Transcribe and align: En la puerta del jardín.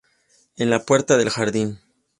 En 0.57 0.71
la 0.71 0.83
puerta 0.83 1.15
del 1.15 1.29
jardín. 1.29 1.79